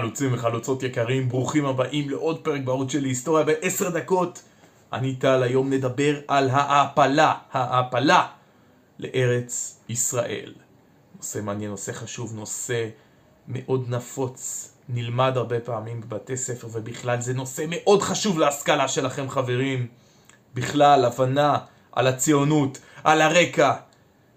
חלוצים 0.00 0.34
וחלוצות 0.34 0.82
יקרים, 0.82 1.28
ברוכים 1.28 1.66
הבאים 1.66 2.10
לעוד 2.10 2.44
פרק 2.44 2.60
בערוץ 2.60 2.92
של 2.92 3.04
היסטוריה 3.04 3.44
בעשר 3.44 3.90
דקות. 3.90 4.42
אני 4.92 5.16
טל, 5.16 5.42
היום 5.42 5.72
נדבר 5.72 6.20
על 6.28 6.50
העפלה, 6.50 7.34
העפלה 7.52 8.26
לארץ 8.98 9.80
ישראל. 9.88 10.54
נושא 11.16 11.38
מעניין, 11.42 11.70
נושא 11.70 11.92
חשוב, 11.92 12.34
נושא 12.34 12.88
מאוד 13.48 13.84
נפוץ, 13.88 14.70
נלמד 14.88 15.32
הרבה 15.36 15.60
פעמים 15.60 16.00
בבתי 16.00 16.36
ספר 16.36 16.68
ובכלל 16.72 17.20
זה 17.20 17.34
נושא 17.34 17.64
מאוד 17.68 18.02
חשוב 18.02 18.38
להשכלה 18.38 18.88
שלכם 18.88 19.28
חברים. 19.28 19.86
בכלל, 20.54 21.04
הבנה 21.04 21.58
על 21.92 22.06
הציונות, 22.06 22.78
על 23.04 23.20
הרקע 23.20 23.72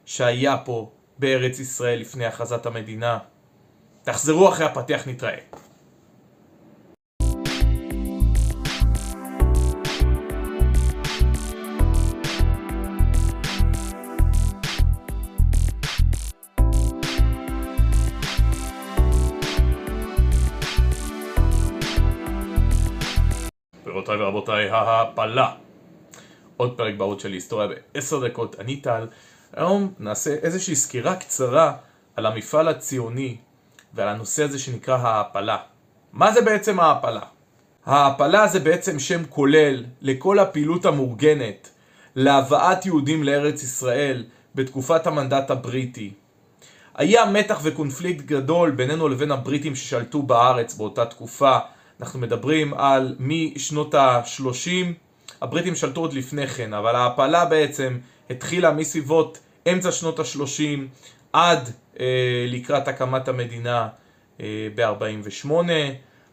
שהיה 0.05 0.57
פה 0.57 0.91
בארץ 1.19 1.59
ישראל 1.59 1.99
לפני 1.99 2.25
הכרזת 2.25 2.65
המדינה. 2.65 3.17
תחזרו 4.11 4.49
אחרי 4.49 4.65
הפתיח, 4.65 5.07
נתראה. 5.07 5.37
גבירותיי 23.83 24.21
ורבותיי, 24.21 24.69
ההעפלה. 24.69 25.51
עוד 26.57 26.77
פרק 26.77 26.95
בערוץ 26.95 27.21
של 27.21 27.31
היסטוריה 27.31 27.67
בעשר 27.67 28.27
דקות, 28.27 28.59
אני 28.59 28.81
טל. 28.81 29.07
היום 29.53 29.93
נעשה 29.99 30.33
איזושהי 30.33 30.75
סקירה 30.75 31.15
קצרה 31.15 31.73
על 32.15 32.25
המפעל 32.25 32.67
הציוני 32.67 33.37
ועל 33.93 34.07
הנושא 34.07 34.43
הזה 34.43 34.59
שנקרא 34.59 34.97
העפלה. 34.97 35.57
מה 36.13 36.31
זה 36.31 36.41
בעצם 36.41 36.79
העפלה? 36.79 37.21
העפלה 37.85 38.47
זה 38.47 38.59
בעצם 38.59 38.99
שם 38.99 39.25
כולל 39.29 39.85
לכל 40.01 40.39
הפעילות 40.39 40.85
המאורגנת 40.85 41.69
להבאת 42.15 42.85
יהודים 42.85 43.23
לארץ 43.23 43.63
ישראל 43.63 44.25
בתקופת 44.55 45.07
המנדט 45.07 45.51
הבריטי. 45.51 46.13
היה 46.95 47.25
מתח 47.25 47.59
וקונפליקט 47.63 48.25
גדול 48.25 48.71
בינינו 48.71 49.09
לבין 49.09 49.31
הבריטים 49.31 49.75
ששלטו 49.75 50.21
בארץ 50.21 50.75
באותה 50.75 51.05
תקופה. 51.05 51.57
אנחנו 51.99 52.19
מדברים 52.19 52.73
על 52.73 53.15
משנות 53.19 53.93
ה-30, 53.93 54.69
הבריטים 55.41 55.75
שלטו 55.75 56.01
עוד 56.01 56.13
לפני 56.13 56.47
כן, 56.47 56.73
אבל 56.73 56.95
ההעפלה 56.95 57.45
בעצם 57.45 57.97
התחילה 58.29 58.71
מסביבות 58.71 59.39
אמצע 59.71 59.91
שנות 59.91 60.19
ה-30 60.19 60.79
עד 61.33 61.69
אה, 61.99 62.45
לקראת 62.47 62.87
הקמת 62.87 63.27
המדינה 63.27 63.87
אה, 64.39 64.67
ב-48. 64.75 65.51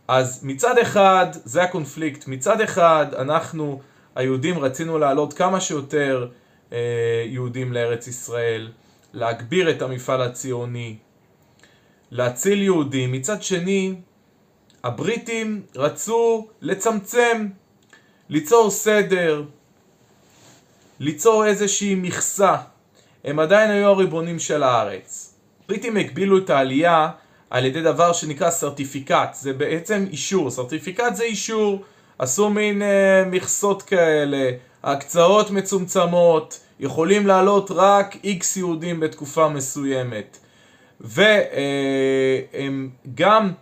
אז 0.08 0.44
מצד 0.44 0.78
אחד 0.78 1.26
זה 1.32 1.62
הקונפליקט, 1.62 2.26
מצד 2.26 2.60
אחד 2.60 3.06
אנחנו 3.18 3.80
היהודים 4.14 4.58
רצינו 4.58 4.98
לעלות 4.98 5.32
כמה 5.32 5.60
שיותר 5.60 6.28
אה, 6.72 6.78
יהודים 7.26 7.72
לארץ 7.72 8.06
ישראל, 8.06 8.72
להגביר 9.12 9.70
את 9.70 9.82
המפעל 9.82 10.22
הציוני, 10.22 10.96
להציל 12.10 12.62
יהודים, 12.62 13.12
מצד 13.12 13.42
שני 13.42 13.94
הבריטים 14.84 15.62
רצו 15.76 16.48
לצמצם, 16.60 17.46
ליצור 18.28 18.70
סדר, 18.70 19.44
ליצור 21.00 21.46
איזושהי 21.46 21.94
מכסה. 21.94 22.56
הם 23.26 23.38
עדיין 23.38 23.70
היו 23.70 23.88
הריבונים 23.88 24.38
של 24.38 24.62
הארץ. 24.62 25.34
הבריטים 25.64 25.96
הגבילו 25.96 26.38
את 26.38 26.50
העלייה 26.50 27.08
על 27.50 27.64
ידי 27.64 27.82
דבר 27.82 28.12
שנקרא 28.12 28.50
סרטיפיקט, 28.50 29.34
זה 29.34 29.52
בעצם 29.52 30.04
אישור, 30.10 30.50
סרטיפיקט 30.50 31.14
זה 31.14 31.24
אישור, 31.24 31.82
עשו 32.18 32.50
מין 32.50 32.82
אה, 32.82 33.24
מכסות 33.26 33.82
כאלה, 33.82 34.50
הקצאות 34.82 35.50
מצומצמות, 35.50 36.60
יכולים 36.80 37.26
לעלות 37.26 37.70
רק 37.70 38.16
איקס 38.24 38.56
יהודים 38.56 39.00
בתקופה 39.00 39.48
מסוימת. 39.48 40.38
והם 41.00 41.30
אה, 42.54 43.10
גם 43.14 43.52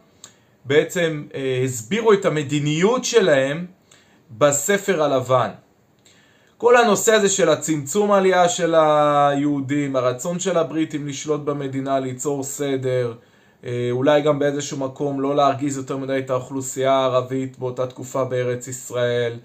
בעצם 0.64 1.24
אה, 1.34 1.60
הסבירו 1.64 2.12
את 2.12 2.24
המדיניות 2.24 3.04
שלהם 3.04 3.66
בספר 4.30 5.02
הלבן. 5.02 5.50
כל 6.58 6.76
הנושא 6.76 7.12
הזה 7.12 7.28
של 7.28 7.48
הצמצום 7.48 8.12
העלייה 8.12 8.48
של 8.48 8.74
היהודים, 8.74 9.96
הרצון 9.96 10.38
של 10.38 10.58
הבריטים 10.58 11.06
לשלוט 11.06 11.40
במדינה, 11.40 12.00
ליצור 12.00 12.42
סדר, 12.42 13.14
אה, 13.64 13.88
אולי 13.90 14.22
גם 14.22 14.38
באיזשהו 14.38 14.78
מקום 14.78 15.20
לא 15.20 15.36
להרגיז 15.36 15.76
יותר 15.76 15.96
מדי 15.96 16.18
את 16.18 16.30
האוכלוסייה 16.30 16.92
הערבית 16.92 17.58
באותה 17.58 17.86
תקופה 17.86 18.24
בארץ 18.24 18.68
ישראל, 18.68 19.38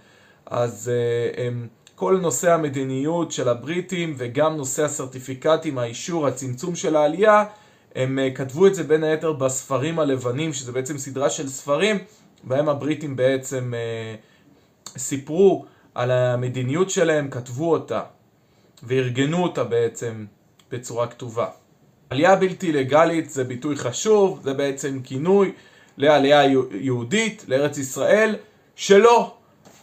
אז 0.46 0.92
אה, 1.38 1.50
כל 1.96 2.20
נושא 2.22 2.54
המדיניות 2.54 3.32
של 3.32 3.50
הבריטים 3.50 4.16
וגם 4.18 4.58
נושא 4.58 4.84
הסרטיפיקטים, 4.84 5.78
האישור, 5.78 6.28
הצמצום 6.28 6.76
של 6.76 6.96
העלייה, 6.96 7.44
הם 7.96 8.20
אה, 8.20 8.32
כתבו 8.36 8.68
את 8.68 8.76
זה 8.76 8.84
בין 8.84 9.04
היתר 9.04 9.34
בספרים 9.34 10.00
הלבנים, 10.00 10.54
שזה 10.54 10.72
בעצם 10.72 10.98
סדרה 10.98 11.30
של 11.30 11.50
ספרים, 11.50 11.98
בהם 12.44 12.70
הבריטים 12.70 13.16
בעצם 13.16 13.74
סיפרו 14.98 15.66
על 15.96 16.12
המדיניות 16.12 16.90
שלהם, 16.90 17.30
כתבו 17.30 17.72
אותה 17.72 18.02
וארגנו 18.84 19.44
אותה 19.44 19.64
בעצם 19.64 20.26
בצורה 20.72 21.08
כתובה. 21.08 21.48
עלייה 22.10 22.36
בלתי 22.36 22.72
לגלית 22.72 23.30
זה 23.30 23.44
ביטוי 23.44 23.76
חשוב, 23.76 24.40
זה 24.44 24.54
בעצם 24.54 25.00
כינוי 25.04 25.52
לעלייה 25.98 26.44
יהודית 26.72 27.46
לארץ 27.48 27.78
ישראל 27.78 28.36
שלא 28.76 29.36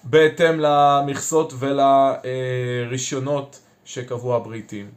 בהתאם 0.04 0.60
למכסות 0.60 1.52
ולרישיונות 1.58 3.60
שקבעו 3.84 4.36
הבריטים. 4.36 4.90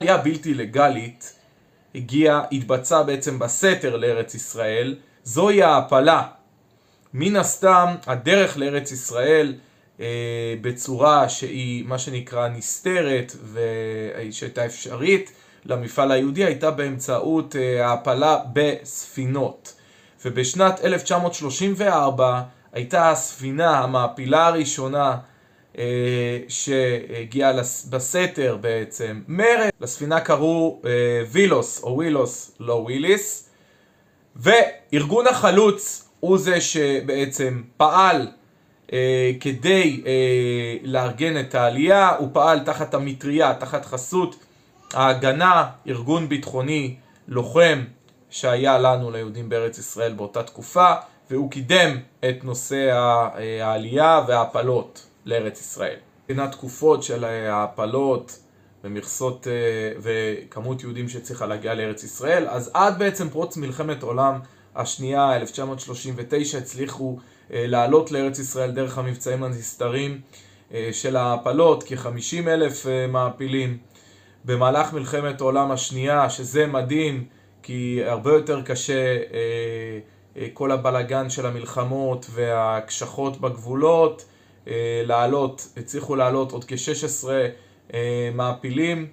עלייה 0.00 0.18
בלתי 0.18 0.54
לגלית 0.54 1.36
הגיעה, 1.94 2.42
התבצעה 2.52 3.02
בעצם 3.02 3.38
בסתר 3.38 3.96
לארץ 3.96 4.34
ישראל, 4.34 4.96
זוהי 5.24 5.62
ההעפלה. 5.62 6.22
מן 7.14 7.36
הסתם 7.36 7.94
הדרך 8.06 8.56
לארץ 8.56 8.92
ישראל 8.92 9.54
בצורה 10.60 11.28
שהיא 11.28 11.84
מה 11.86 11.98
שנקרא 11.98 12.48
נסתרת 12.48 13.36
ושהייתה 13.52 14.66
אפשרית 14.66 15.32
למפעל 15.64 16.12
היהודי 16.12 16.44
הייתה 16.44 16.70
באמצעות 16.70 17.56
אה, 17.56 17.86
העפלה 17.86 18.38
בספינות. 18.52 19.74
ובשנת 20.24 20.84
1934 20.84 22.42
הייתה 22.72 23.10
הספינה 23.10 23.78
המעפילה 23.78 24.46
הראשונה 24.46 25.16
אה, 25.78 26.38
שהגיעה 26.48 27.52
בסתר 27.90 28.56
בעצם 28.60 29.22
מרד, 29.28 29.70
לספינה 29.80 30.20
קראו 30.20 30.82
וילוס 31.30 31.82
או 31.82 31.98
וילוס 31.98 32.56
לא 32.60 32.72
וויליס 32.72 33.48
וארגון 34.36 35.26
החלוץ 35.26 36.08
הוא 36.20 36.38
זה 36.38 36.60
שבעצם 36.60 37.62
פעל 37.76 38.20
אה, 38.20 38.39
כדי 39.40 40.02
אה, 40.06 40.76
לארגן 40.82 41.40
את 41.40 41.54
העלייה, 41.54 42.16
הוא 42.16 42.28
פעל 42.32 42.60
תחת 42.60 42.94
המטריה, 42.94 43.54
תחת 43.54 43.84
חסות 43.86 44.36
ההגנה, 44.94 45.66
ארגון 45.88 46.28
ביטחוני 46.28 46.96
לוחם 47.28 47.84
שהיה 48.30 48.78
לנו 48.78 49.10
ליהודים 49.10 49.48
בארץ 49.48 49.78
ישראל 49.78 50.12
באותה 50.12 50.42
תקופה, 50.42 50.94
והוא 51.30 51.50
קידם 51.50 51.96
את 52.28 52.44
נושא 52.44 52.90
אה, 52.90 53.66
העלייה 53.66 54.20
וההפלות 54.28 55.06
לארץ 55.24 55.60
ישראל. 55.60 55.96
בין 56.28 56.40
התקופות 56.40 57.02
של 57.02 57.24
ההפלות 57.24 58.38
ומכסות 58.84 59.46
וכמות 60.02 60.82
יהודים 60.82 61.08
שצריכה 61.08 61.46
להגיע 61.46 61.74
לארץ 61.74 62.04
ישראל, 62.04 62.48
אז 62.48 62.70
עד 62.74 62.98
בעצם 62.98 63.28
פרוץ 63.28 63.56
מלחמת 63.56 64.02
עולם 64.02 64.40
השנייה, 64.76 65.36
1939, 65.36 66.58
הצליחו 66.58 67.16
אה, 67.18 67.22
לעלות 67.50 68.10
לארץ 68.12 68.38
ישראל 68.38 68.70
דרך 68.70 68.98
המבצעים 68.98 69.42
הנסתרים 69.42 70.20
אה, 70.74 70.88
של 70.92 71.16
ההפלות, 71.16 71.84
כ-50 71.86 72.48
אלף 72.48 72.86
אה, 72.86 73.06
מעפילים. 73.06 73.78
במהלך 74.44 74.92
מלחמת 74.92 75.40
העולם 75.40 75.70
השנייה, 75.70 76.30
שזה 76.30 76.66
מדהים, 76.66 77.24
כי 77.62 78.00
הרבה 78.06 78.32
יותר 78.32 78.62
קשה 78.62 79.16
כל 80.54 80.70
הבלגן 80.70 81.30
של 81.30 81.46
המלחמות 81.46 82.26
וההקשחות 82.30 83.40
בגבולות, 83.40 84.24
לעלות, 85.04 85.68
הצליחו 85.76 86.16
לעלות 86.16 86.52
עוד 86.52 86.64
כ-16 86.64 87.92
מעפילים, 88.34 89.06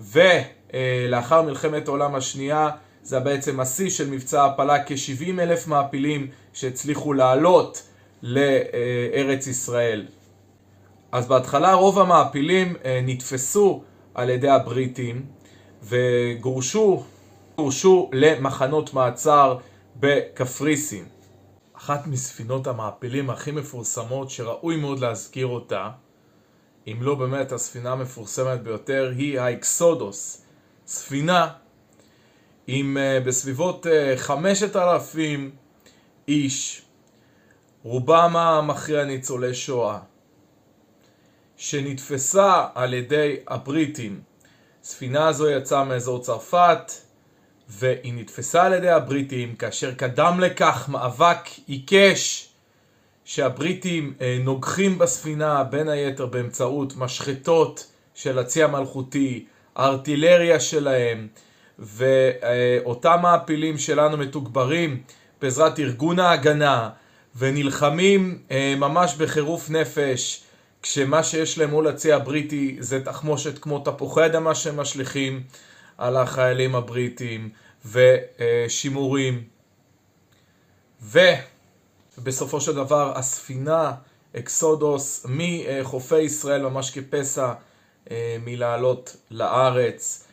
ולאחר 0.00 1.42
מלחמת 1.42 1.88
העולם 1.88 2.14
השנייה 2.14 2.70
זה 3.06 3.20
בעצם 3.20 3.60
השיא 3.60 3.90
של 3.90 4.10
מבצע 4.10 4.44
הפלה, 4.44 4.84
כ-70 4.84 5.40
אלף 5.40 5.66
מעפילים 5.66 6.30
שהצליחו 6.52 7.12
לעלות 7.12 7.82
לארץ 8.22 9.46
ישראל. 9.46 10.06
אז 11.12 11.28
בהתחלה 11.28 11.72
רוב 11.72 11.98
המעפילים 11.98 12.76
אה, 12.84 13.00
נתפסו 13.04 13.82
על 14.14 14.30
ידי 14.30 14.48
הבריטים 14.48 15.26
וגורשו 15.82 17.04
גורשו 17.56 18.10
למחנות 18.12 18.94
מעצר 18.94 19.58
בקפריסין. 19.96 21.04
אחת 21.76 22.06
מספינות 22.06 22.66
המעפילים 22.66 23.30
הכי 23.30 23.50
מפורסמות 23.50 24.30
שראוי 24.30 24.76
מאוד 24.76 24.98
להזכיר 24.98 25.46
אותה, 25.46 25.90
אם 26.86 26.96
לא 27.00 27.14
באמת 27.14 27.52
הספינה 27.52 27.92
המפורסמת 27.92 28.62
ביותר, 28.62 29.12
היא 29.16 29.40
האקסודוס. 29.40 30.42
ספינה 30.86 31.48
עם 32.66 32.96
uh, 32.96 33.26
בסביבות 33.26 33.86
uh, 33.86 34.18
5,000 34.18 35.50
איש, 36.28 36.82
רובם 37.82 38.36
המכריע 38.36 39.04
ניצולי 39.04 39.54
שואה, 39.54 39.98
שנתפסה 41.56 42.66
על 42.74 42.94
ידי 42.94 43.36
הבריטים. 43.48 44.20
ספינה 44.82 45.28
הזו 45.28 45.50
יצאה 45.50 45.84
מאזור 45.84 46.22
צרפת, 46.22 46.92
והיא 47.68 48.14
נתפסה 48.14 48.62
על 48.62 48.72
ידי 48.72 48.88
הבריטים, 48.88 49.56
כאשר 49.56 49.94
קדם 49.94 50.40
לכך 50.40 50.88
מאבק 50.88 51.38
עיקש 51.66 52.48
שהבריטים 53.24 54.14
אה, 54.20 54.38
נוגחים 54.44 54.98
בספינה 54.98 55.64
בין 55.64 55.88
היתר 55.88 56.26
באמצעות 56.26 56.96
משחטות 56.96 57.86
של 58.14 58.38
הצי 58.38 58.62
המלכותי, 58.62 59.46
הארטילריה 59.76 60.60
שלהם, 60.60 61.28
ואותם 61.78 63.18
מעפילים 63.22 63.78
שלנו 63.78 64.16
מתוגברים 64.16 65.02
בעזרת 65.42 65.78
ארגון 65.78 66.18
ההגנה, 66.18 66.90
ונלחמים 67.38 68.38
אה, 68.50 68.74
ממש 68.76 69.14
בחירוף 69.14 69.70
נפש, 69.70 70.42
כשמה 70.82 71.22
שיש 71.22 71.58
להם 71.58 71.70
מול 71.70 71.88
הצי 71.88 72.12
הבריטי 72.12 72.76
זה 72.80 73.04
תחמושת 73.04 73.58
כמו 73.58 73.78
תפוחי 73.78 74.26
אדמה 74.26 74.54
שהם 74.54 74.76
משליכים 74.76 75.42
על 75.98 76.16
החיילים 76.16 76.74
הבריטים, 76.74 77.50
ושימורים. 77.90 79.42
ובסופו 81.02 82.60
של 82.60 82.74
דבר 82.74 83.18
הספינה 83.18 83.92
אקסודוס 84.36 85.26
מחופי 85.28 86.20
ישראל 86.20 86.62
ממש 86.62 86.98
כפסע 86.98 87.52
אה, 88.10 88.36
מלעלות 88.44 89.16
לארץ. 89.30 90.25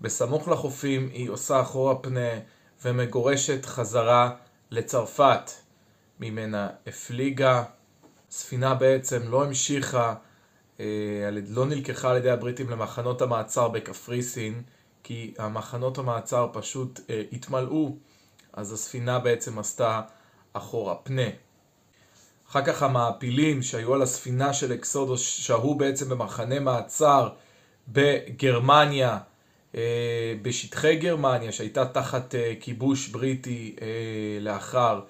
בסמוך 0.00 0.48
לחופים 0.48 1.08
היא 1.12 1.30
עושה 1.30 1.60
אחורה 1.60 1.94
פנה 1.94 2.30
ומגורשת 2.84 3.64
חזרה 3.64 4.30
לצרפת. 4.70 5.50
ממנה 6.20 6.68
הפליגה. 6.86 7.62
ספינה 8.30 8.74
בעצם 8.74 9.22
לא 9.28 9.44
המשיכה, 9.44 10.14
אה, 10.80 10.84
לא 11.48 11.66
נלקחה 11.66 12.10
על 12.10 12.16
ידי 12.16 12.30
הבריטים 12.30 12.70
למחנות 12.70 13.22
המעצר 13.22 13.68
בקפריסין, 13.68 14.62
כי 15.02 15.34
המחנות 15.38 15.98
המעצר 15.98 16.48
פשוט 16.52 17.00
אה, 17.10 17.22
התמלאו, 17.32 17.96
אז 18.52 18.72
הספינה 18.72 19.18
בעצם 19.18 19.58
עשתה 19.58 20.00
אחורה 20.52 20.94
פנה. 20.94 21.28
אחר 22.50 22.64
כך 22.64 22.82
המעפילים 22.82 23.62
שהיו 23.62 23.94
על 23.94 24.02
הספינה 24.02 24.52
של 24.52 24.72
אקסודוס 24.72 25.20
שהו 25.20 25.74
בעצם 25.74 26.08
במחנה 26.08 26.60
מעצר 26.60 27.28
בגרמניה, 27.88 29.18
בשטחי 30.42 30.96
גרמניה 30.96 31.52
שהייתה 31.52 31.86
תחת 31.86 32.34
אה, 32.34 32.52
כיבוש 32.60 33.08
בריטי 33.08 33.76
אה, 33.82 33.86
לאחר 34.40 35.00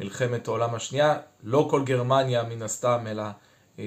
מלחמת 0.00 0.48
העולם 0.48 0.74
השנייה, 0.74 1.18
לא 1.42 1.66
כל 1.70 1.84
גרמניה 1.84 2.42
מן 2.42 2.62
הסתם 2.62 3.04
אלא 3.06 3.22
אה, 3.78 3.84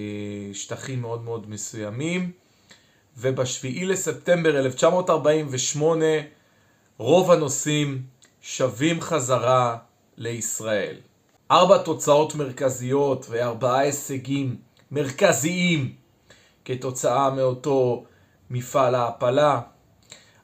שטחים 0.54 1.02
מאוד 1.02 1.24
מאוד 1.24 1.50
מסוימים. 1.50 2.32
ובשביעי 3.18 3.86
לספטמבר 3.86 4.60
1948 4.60 6.06
רוב 6.98 7.32
הנוסעים 7.32 8.02
שבים 8.42 9.02
חזרה 9.02 9.78
לישראל. 10.18 10.96
ארבע 11.52 11.78
תוצאות 11.78 12.36
מרכזיות 12.36 13.26
וארבעה 13.30 13.80
הישגים 13.80 14.56
מרכזיים 14.92 15.94
כתוצאה 16.66 17.30
מאותו 17.30 18.06
מפעל 18.50 18.96
ההעפלה. 18.96 19.62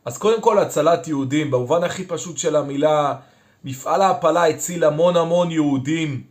אז 0.09 0.17
קודם 0.17 0.41
כל 0.41 0.59
הצלת 0.59 1.07
יהודים, 1.07 1.51
במובן 1.51 1.83
הכי 1.83 2.05
פשוט 2.05 2.37
של 2.37 2.55
המילה, 2.55 3.15
מפעל 3.63 4.01
ההעפלה 4.01 4.47
הציל 4.47 4.83
המון 4.83 5.17
המון 5.17 5.51
יהודים 5.51 6.23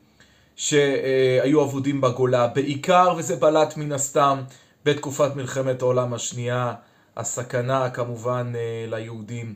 שהיו 0.57 1.63
אבודים 1.63 2.01
בגולה, 2.01 2.47
בעיקר, 2.47 3.15
וזה 3.17 3.37
בלט 3.37 3.77
מן 3.77 3.93
הסתם, 3.93 4.43
בתקופת 4.85 5.37
מלחמת 5.37 5.83
העולם 5.83 6.15
השנייה, 6.15 6.75
הסכנה 7.17 7.91
כמובן 7.91 8.53
אה, 8.55 8.85
ליהודים 8.89 9.55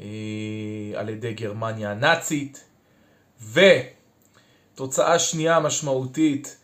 אה, 0.00 0.06
על 0.94 1.08
ידי 1.08 1.34
גרמניה 1.34 1.90
הנאצית. 1.90 2.64
ותוצאה 3.52 5.18
שנייה 5.18 5.60
משמעותית, 5.60 6.56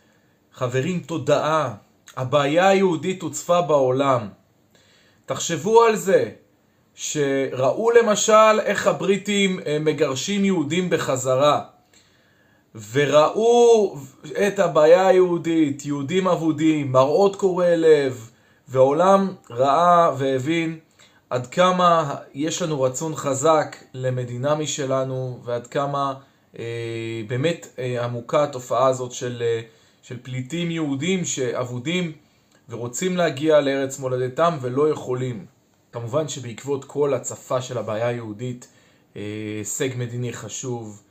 חברים, 0.53 1.01
תודעה. 1.01 1.75
הבעיה 2.17 2.69
היהודית 2.69 3.23
הוצפה 3.23 3.63
בעולם. 3.63 4.29
תחשבו 5.27 5.85
על 5.85 5.97
זה, 5.97 6.31
שראו 6.97 7.91
למשל 7.91 8.61
איך 8.65 8.87
הבריטים 8.87 9.61
אה, 9.67 9.79
מגרשים 9.81 10.45
יהודים 10.45 10.91
בחזרה. 10.91 11.63
וראו 12.93 13.97
את 14.47 14.59
הבעיה 14.59 15.07
היהודית, 15.07 15.87
יהודים 15.87 16.29
אבודים, 16.29 16.93
מראות 16.93 17.37
קורעי 17.37 17.77
לב, 17.77 18.31
והעולם 18.69 19.35
ראה 19.51 20.11
והבין 20.19 20.79
עד 21.31 21.47
כמה 21.47 22.15
יש 22.35 22.63
לנו 22.63 22.83
רצון 22.83 23.17
חזק 23.17 23.77
למדינה 23.95 24.55
משלנו, 24.55 25.41
ועד 25.45 25.67
כמה 25.67 26.15
אה, 26.59 26.65
באמת 27.29 27.67
אה, 27.79 28.05
עמוקה 28.05 28.43
התופעה 28.43 28.87
הזאת 28.87 29.13
של, 29.13 29.43
אה, 29.47 29.61
של 30.03 30.17
פליטים 30.23 30.71
יהודים 30.71 31.25
שאבודים 31.25 32.13
ורוצים 32.69 33.17
להגיע 33.17 33.61
לארץ 33.61 33.99
מולדתם 33.99 34.59
ולא 34.61 34.91
יכולים. 34.91 35.56
כמובן 35.97 36.29
שבעקבות 36.29 36.85
כל 36.85 37.15
הצפה 37.15 37.63
של 37.63 37.79
הבעיה 37.79 38.09
היהודית, 38.09 38.69
אה, 39.17 39.23
הישג 39.59 39.89
מדיני 39.97 40.33
חשוב, 40.33 41.03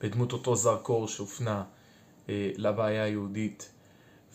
בדמות 0.00 0.32
אותו 0.32 0.56
זרקור 0.56 1.08
שהופנה 1.08 1.62
אה, 2.28 2.50
לבעיה 2.56 3.04
היהודית. 3.04 3.70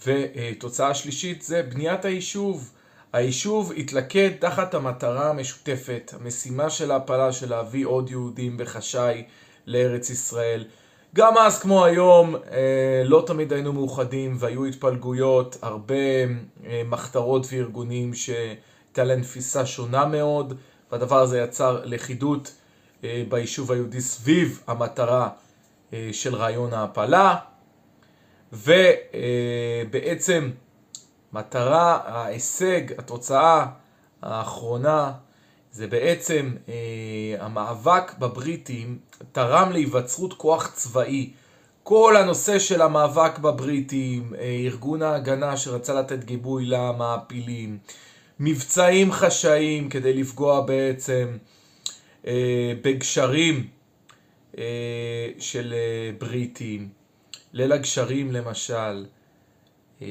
ותוצאה 0.05 0.93
שלישית 0.93 1.41
זה 1.41 1.63
בניית 1.63 2.05
היישוב. 2.05 2.71
היישוב 3.13 3.71
התלכד 3.77 4.29
תחת 4.39 4.73
המטרה 4.73 5.29
המשותפת, 5.29 6.11
המשימה 6.15 6.69
של 6.69 6.91
ההפלה 6.91 7.33
של 7.33 7.49
להביא 7.49 7.85
עוד 7.85 8.09
יהודים 8.09 8.57
בחשאי 8.57 9.23
לארץ 9.65 10.09
ישראל. 10.09 10.65
גם 11.15 11.37
אז 11.37 11.59
כמו 11.59 11.85
היום 11.85 12.35
אה, 12.35 13.01
לא 13.05 13.23
תמיד 13.27 13.53
היינו 13.53 13.73
מאוחדים 13.73 14.35
והיו 14.39 14.65
התפלגויות, 14.65 15.57
הרבה 15.61 15.95
מחתרות 16.85 17.45
וארגונים 17.51 18.13
שהייתה 18.97 19.13
להם 19.13 19.21
תפיסה 19.21 19.65
שונה 19.65 20.05
מאוד 20.05 20.53
והדבר 20.91 21.19
הזה 21.19 21.39
יצר 21.39 21.81
לכידות 21.85 22.55
ביישוב 23.29 23.71
היהודי 23.71 24.01
סביב 24.01 24.63
המטרה 24.67 25.29
אה, 25.93 26.09
של 26.11 26.35
רעיון 26.35 26.73
ההעפלה, 26.73 27.35
ובעצם 28.53 30.51
מטרה, 31.33 31.99
ההישג, 32.05 32.99
התוצאה 32.99 33.65
האחרונה, 34.21 35.11
זה 35.71 35.87
בעצם 35.87 36.55
אה, 36.69 36.73
המאבק 37.39 38.13
בבריטים 38.19 38.97
תרם 39.31 39.71
להיווצרות 39.71 40.33
כוח 40.33 40.71
צבאי. 40.73 41.31
כל 41.83 42.17
הנושא 42.17 42.59
של 42.59 42.81
המאבק 42.81 43.39
בבריטים, 43.39 44.33
אה, 44.37 44.61
ארגון 44.65 45.01
ההגנה 45.01 45.57
שרצה 45.57 45.93
לתת 45.93 46.23
גיבוי 46.23 46.65
למעפילים, 46.65 47.77
מבצעים 48.39 49.11
חשאיים 49.11 49.89
כדי 49.89 50.13
לפגוע 50.13 50.61
בעצם 50.61 51.37
בגשרים 52.81 53.67
אה, 54.57 55.29
של 55.39 55.73
אה, 55.73 56.11
בריטים, 56.17 56.89
ליל 57.53 57.71
הגשרים 57.71 58.31
למשל, 58.31 59.05
אה, 60.01 60.07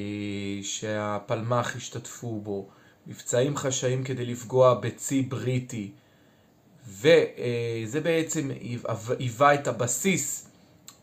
שהפלמ"ח 0.61 1.75
השתתפו 1.75 2.41
בו, 2.41 2.69
מבצעים 3.07 3.57
חשאיים 3.57 4.03
כדי 4.03 4.25
לפגוע 4.25 4.73
בצי 4.73 5.21
בריטי, 5.21 5.91
וזה 6.87 8.01
בעצם 8.03 8.51
היווה 9.19 9.53
את 9.53 9.67
הבסיס 9.67 10.49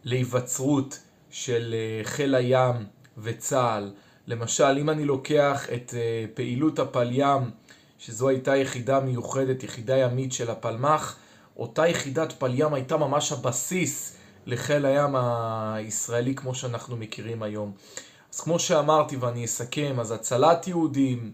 להיווצרות 0.04 0.98
של 1.30 1.74
חיל 2.02 2.34
הים 2.34 2.76
וצה"ל. 3.18 3.92
למשל, 4.26 4.78
אם 4.78 4.90
אני 4.90 5.04
לוקח 5.04 5.66
את 5.74 5.94
פעילות 6.34 6.78
הפליים, 6.78 7.50
שזו 7.98 8.28
הייתה 8.28 8.56
יחידה 8.56 9.00
מיוחדת, 9.00 9.62
יחידה 9.62 9.96
ימית 9.96 10.32
של 10.32 10.50
הפלמ"ח, 10.50 11.16
אותה 11.56 11.86
יחידת 11.86 12.32
פליים 12.32 12.74
הייתה 12.74 12.96
ממש 12.96 13.32
הבסיס 13.32 14.16
לחיל 14.46 14.86
הים 14.86 15.16
הישראלי 15.16 16.34
כמו 16.34 16.54
שאנחנו 16.54 16.96
מכירים 16.96 17.42
היום. 17.42 17.72
אז 18.34 18.40
כמו 18.40 18.58
שאמרתי 18.58 19.16
ואני 19.16 19.44
אסכם, 19.44 20.00
אז 20.00 20.12
הצלת 20.12 20.68
יהודים, 20.68 21.32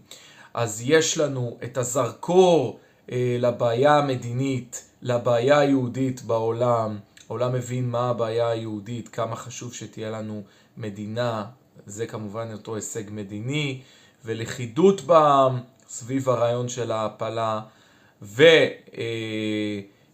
אז 0.53 0.81
יש 0.85 1.17
לנו 1.17 1.57
את 1.63 1.77
הזרקור 1.77 2.79
אה, 3.11 3.37
לבעיה 3.39 3.97
המדינית, 3.97 4.89
לבעיה 5.01 5.59
היהודית 5.59 6.21
בעולם, 6.21 6.99
העולם 7.29 7.53
מבין 7.53 7.89
מה 7.89 8.09
הבעיה 8.09 8.49
היהודית, 8.49 9.09
כמה 9.09 9.35
חשוב 9.35 9.73
שתהיה 9.73 10.09
לנו 10.09 10.43
מדינה, 10.77 11.45
זה 11.85 12.07
כמובן 12.07 12.51
אותו 12.53 12.75
הישג 12.75 13.03
מדיני, 13.11 13.81
ולכידות 14.25 15.01
בעם 15.01 15.59
סביב 15.87 16.29
הרעיון 16.29 16.69
של 16.69 16.91
ההעפלה, 16.91 17.61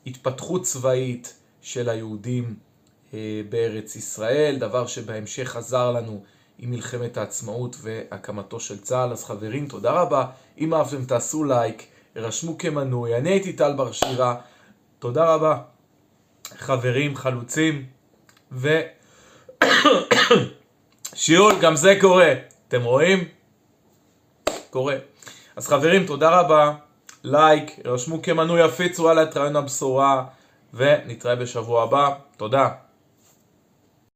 והתפתחות 0.06 0.64
צבאית 0.64 1.34
של 1.62 1.90
היהודים 1.90 2.56
אה, 3.14 3.42
בארץ 3.50 3.96
ישראל, 3.96 4.56
דבר 4.60 4.88
שבהמשך 4.88 5.56
עזר 5.56 5.92
לנו 5.92 6.24
עם 6.60 6.72
מלחמת 6.72 7.18
העצמאות 7.18 7.76
והקמתו 7.82 8.60
של 8.60 8.82
צה"ל. 8.82 9.12
אז 9.12 9.26
חברים, 9.26 9.68
תודה 9.68 9.92
רבה. 9.92 10.26
אם 10.58 10.74
אהבתם 10.74 11.06
תעשו 11.06 11.44
לייק, 11.44 11.88
רשמו 12.16 12.58
כמנוי. 12.58 13.18
אני 13.18 13.30
הייתי 13.30 13.54
טל 13.54 13.74
בר 13.74 13.92
שירה. 13.92 14.36
תודה 15.00 15.34
רבה. 15.34 15.62
חברים, 16.58 17.16
חלוצים, 17.16 17.86
ו... 18.52 18.82
שיעול, 21.16 21.54
גם 21.62 21.76
זה 21.76 21.98
קורה. 22.02 22.34
אתם 22.68 22.84
רואים? 22.84 23.28
קורה. 24.70 24.96
אז 25.56 25.68
חברים, 25.68 26.06
תודה 26.06 26.40
רבה. 26.40 26.74
לייק, 27.24 27.72
רשמו 27.86 28.22
כמנוי, 28.22 28.62
הפיצו 28.62 29.10
הלאה 29.10 29.24
את 29.24 29.38
רעיון 29.38 29.56
הבשורה, 29.56 30.24
ונתראה 30.74 31.36
בשבוע 31.36 31.84
הבא. 31.84 32.14
תודה. 32.38 32.70